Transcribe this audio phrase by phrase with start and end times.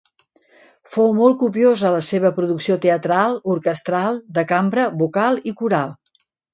[0.93, 5.99] Fou molt copiosa la seva producció teatral, orquestral, de cambra, vocal i coral.